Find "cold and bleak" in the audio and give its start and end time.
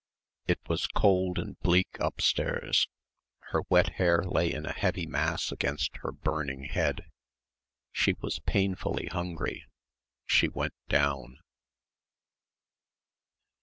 0.87-1.99